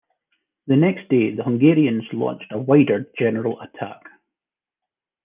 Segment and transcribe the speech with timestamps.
[0.65, 3.99] The next day the Hungarians launched a wider general attack.